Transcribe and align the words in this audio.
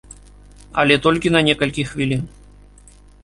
Але 0.83 0.95
толькі 1.05 1.33
на 1.35 1.41
некалькі 1.49 1.85
хвілін. 1.91 2.23